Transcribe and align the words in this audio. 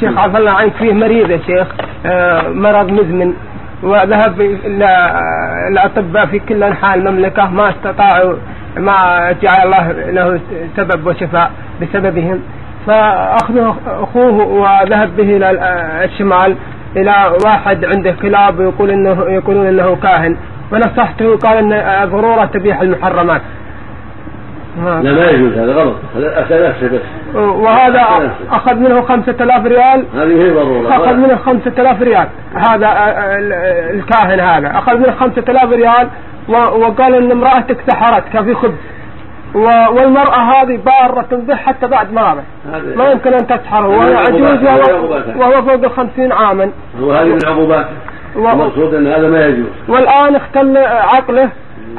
شيخ 0.00 0.18
عفى 0.18 0.38
الله 0.38 0.50
عنك 0.50 0.72
فيه 0.72 0.92
مريض 0.92 1.30
يا 1.30 1.38
شيخ 1.46 1.66
آه، 2.06 2.48
مرض 2.48 2.90
مزمن. 2.92 3.34
وذهب 3.82 4.40
إلى 4.40 5.20
الأطباء 5.72 6.26
في 6.26 6.38
كل 6.38 6.62
أنحاء 6.62 6.98
المملكة 6.98 7.50
ما 7.50 7.68
استطاعوا 7.70 8.34
ما 8.76 9.32
جعل 9.42 9.66
الله 9.66 9.92
له 9.92 10.40
سبب 10.76 11.06
وشفاء 11.06 11.50
بسببهم. 11.82 12.40
فأخذه 12.86 13.76
أخوه 13.86 14.46
وذهب 14.46 15.16
به 15.16 15.36
إلى 15.36 15.50
الشمال 16.04 16.56
إلى 16.96 17.14
واحد 17.44 17.84
عنده 17.84 18.14
كلاب 18.22 18.58
ويقول 18.58 18.90
إنه 18.90 19.24
يقولون 19.28 19.66
إنه 19.66 19.96
كاهن. 20.02 20.36
ونصحته 20.72 21.36
قال 21.36 21.56
إن 21.56 21.72
الضرورة 21.72 22.44
تبيح 22.44 22.80
المحرمات. 22.80 23.40
لا 24.84 25.12
ما 25.12 25.30
يجوز 25.30 25.52
هذا 25.52 25.72
غلط. 25.72 25.96
هذا 26.16 26.40
أتى 26.40 26.68
نفسه 26.68 26.88
بس 26.88 27.00
وهذا 27.36 28.32
أخذ 28.50 28.74
منه 28.74 29.02
خمسة 29.02 29.34
آلاف 29.40 29.66
ريال. 29.66 30.04
هذه 30.14 30.42
هي 30.42 30.50
ضرورة. 30.50 30.96
أخذ 30.96 31.14
منه 31.14 31.36
خمسة 31.36 31.72
آلاف 31.78 32.02
ريال. 32.02 32.28
هذا 32.54 32.86
آه، 32.86 32.90
آه، 32.90 33.90
الكاهن 33.90 34.40
هذا. 34.40 34.78
أخذ 34.78 34.96
منه 34.96 35.12
خمسة 35.20 35.42
آلاف 35.48 35.72
ريال 35.72 36.08
وقال 36.48 37.14
إن 37.14 37.30
امرأتك 37.30 37.76
سحرتك 37.90 38.44
في 38.44 38.54
خبز. 38.54 38.74
والمرأة 39.54 40.36
هذه 40.36 40.78
بارة 40.86 41.28
به 41.32 41.54
حتى 41.54 41.86
بعد 41.86 42.12
مرضه 42.12 42.42
ما 42.96 43.10
يمكن 43.10 43.32
أن 43.32 43.46
تسحره 43.46 43.88
وهو 43.88 44.16
عجوز 44.16 44.64
وهو 45.36 45.62
فوق 45.62 45.84
الخمسين 45.84 46.32
عاما. 46.32 46.70
وهذه 47.00 47.28
من 47.28 47.38
العقوبات 47.42 47.86
المقصود 48.36 48.94
أن 48.94 49.06
هذا 49.06 49.28
ما 49.28 49.46
يجوز. 49.46 49.66
والآن 49.88 50.34
اختل 50.36 50.76
عقله. 50.86 51.50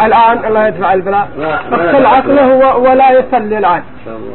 الآن 0.05 0.45
الله 0.47 0.67
يدفع 0.67 0.93
البلاء. 0.93 1.27
اختل 1.71 2.05
عقله 2.05 2.77
ولا 2.77 3.11
يصلي 3.11 3.57
الآن. 3.57 3.81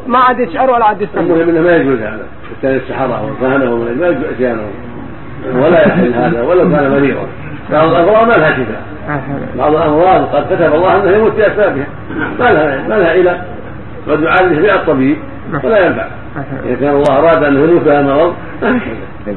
ما 0.07 0.19
عاد 0.19 0.41
يشعر 0.41 0.71
ولا 0.71 0.85
عاد 0.85 1.03
يصلي. 1.03 1.21
المهم 1.21 1.49
إنه 1.49 1.61
ما 1.61 1.77
يجوز 1.77 1.99
هذا. 1.99 2.27
كان 2.63 2.75
السحرة 2.75 3.33
وكهنه 3.33 3.77
ما 3.77 4.09
يجوز 4.09 4.25
إتيانه. 4.25 4.63
ولا 5.55 5.89
يحل 5.89 6.15
هذا 6.15 6.43
ولو 6.43 6.71
كان 6.71 6.91
مريضا. 6.91 7.27
بعض 7.73 7.89
الأمراض 7.89 8.29
ما 8.29 8.33
لها 8.33 8.51
شفاء 8.51 8.83
بعض 9.59 9.75
الأمراض 9.75 10.25
قد 10.25 10.47
كتب 10.47 10.75
الله 10.75 11.03
أنه 11.03 11.11
يموت 11.11 11.33
باسبابها 11.33 11.87
ما 12.39 12.45
لها 12.45 12.89
ما 12.89 12.95
لها 12.95 13.11
علاج 13.11 13.37
قد 14.09 14.23
يعالج 14.23 14.59
بها 14.59 14.75
الطبيب 14.75 15.17
ولا 15.65 15.87
ينفع. 15.87 16.07
إذا 16.65 16.75
كان 16.81 16.95
الله 16.95 17.19
أراد 17.19 17.45
انه 17.45 17.61
يموت 17.61 17.83
بها 17.83 18.01
المرض 18.01 18.35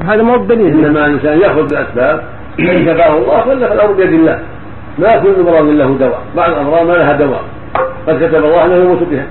هذا 0.08 0.22
مو 0.22 0.38
بدليل. 0.38 0.84
إنما 0.84 1.06
الإنسان 1.06 1.38
يأخذ 1.38 1.68
بالاسباب 1.68 2.22
فان 2.58 2.84
كفاه 2.84 3.16
الله 3.16 3.40
فالامر 3.40 3.92
بيد 3.92 4.12
الله. 4.12 4.38
ما 4.98 5.16
كل 5.16 5.42
مرض 5.42 5.64
له 5.64 5.96
دواء. 5.98 6.22
بعض 6.36 6.50
الامراض 6.50 6.86
ما 6.86 6.92
لها 6.92 7.12
دواء. 7.12 7.42
قد 8.06 8.16
كتب 8.16 8.44
الله 8.44 8.64
إنه 8.64 8.74
يموت 8.74 9.02
بها 9.10 9.26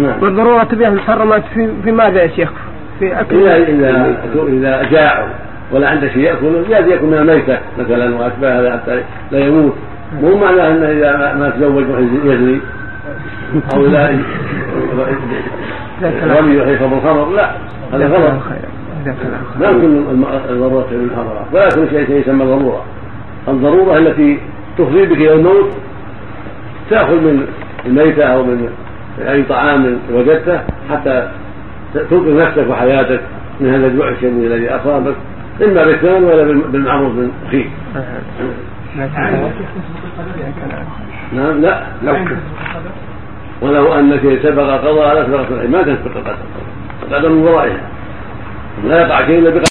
نعم. 0.00 0.22
والضرورة 0.22 0.64
تبيع 0.64 0.88
المحرمات 0.88 1.42
في 1.54 1.68
في 1.84 1.92
ماذا 1.92 2.22
يا 2.22 2.28
شيخ؟ 2.28 2.50
في 2.98 3.20
أكل 3.20 3.48
اذا 3.48 3.56
اذا 3.66 4.16
إذا 4.48 4.82
جاعوا. 4.90 5.28
ولا 5.72 5.88
عنده 5.88 6.08
شيء 6.08 6.22
ياكل 6.22 6.68
جاز 6.68 6.86
ياكل 6.86 7.06
من 7.06 7.14
الميتة 7.14 7.58
مثلا 7.78 8.16
وأشباه 8.16 8.60
هذا 8.60 8.72
حتى 8.72 9.02
لا 9.30 9.38
يموت. 9.38 9.72
مو 10.22 10.36
معناه 10.36 10.68
إنه 10.68 10.86
إذا 10.86 11.34
ما 11.38 11.50
تزوج 11.50 11.84
يزني 12.24 12.60
أو 13.74 13.86
اذا 13.86 14.18
رمي 16.38 16.56
يحيط 16.56 16.82
بالخمر 16.82 17.30
لا 17.30 17.50
هذا 17.92 18.06
غلط. 18.06 18.32
ما 19.60 19.72
كل 19.72 20.02
الضرورة 20.50 20.88
المحرمات. 20.92 21.46
ولا 21.52 21.68
كل 21.68 21.90
شيء 21.90 22.20
يسمى 22.20 22.44
ضروره 22.44 22.84
الضرورة 23.48 23.98
التي 23.98 24.38
تفضي 24.78 25.06
بك 25.06 25.16
إلى 25.16 25.32
الموت 25.32 25.70
تأخذ 26.90 27.14
من 27.14 27.46
الميتة 27.86 28.24
أو 28.24 28.42
من 28.42 28.68
أي 29.28 29.42
طعام 29.42 29.98
وجدته 30.12 30.60
حتى 30.90 31.28
تنقذ 31.94 32.36
نفسك 32.36 32.66
وحياتك 32.68 33.20
من 33.60 33.74
هذا 33.74 33.86
الجوع 33.86 34.08
الشديد 34.08 34.52
الذي 34.52 34.68
أصابك 34.70 35.14
اما 35.62 35.84
بالثمن 35.84 36.24
ولا 36.24 36.42
بالمعروف 36.44 37.12
من 37.12 37.30
أخيك. 37.46 37.70
نعم 41.32 41.60
لا. 41.60 41.86
لو 42.02 42.16
ولو 43.62 43.94
أنك 43.94 44.20
سبق 44.42 44.80
قضاء 44.80 45.22
لسبقت 45.22 45.52
ما 45.52 45.82
تسبق 45.82 46.16
القدر 46.16 46.36
القدر 47.02 47.28
من 47.28 47.42
ورائها. 47.42 47.80
لا 48.84 49.00
يقع 49.00 49.26
شيء 49.26 49.38
إلا 49.38 49.50